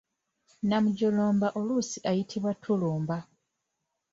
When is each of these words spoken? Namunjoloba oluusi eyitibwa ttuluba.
Namunjoloba 0.69 1.47
oluusi 1.59 1.97
eyitibwa 2.09 2.51
ttuluba. 2.55 3.17